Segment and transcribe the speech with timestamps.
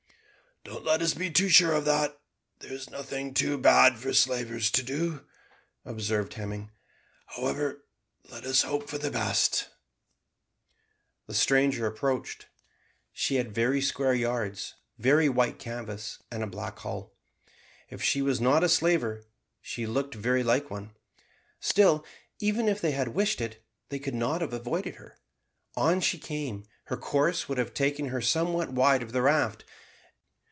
[0.63, 2.19] "Don't let us be too sure of that.
[2.59, 5.25] There is nothing too bad for slavers to do,"
[5.83, 6.69] observed Hemming;
[7.35, 7.83] "however,
[8.29, 9.69] let us hope for the best."
[11.25, 12.45] The stranger approached.
[13.11, 17.15] She had very square yards, very white canvas, and a black hull.
[17.89, 19.23] If she was not a slaver,
[19.61, 20.95] she looked very like one.
[21.59, 22.05] Still,
[22.39, 25.17] even if they had wished it, they could not have avoided her.
[25.75, 26.65] On she came.
[26.85, 29.65] Her course would have taken her somewhat wide of the raft.